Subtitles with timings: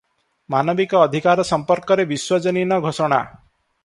[0.53, 3.21] ମାନବିକ ଅଧିକାର ସମ୍ପର୍କରେ ବିଶ୍ୱଜନୀନ ଘୋଷଣା।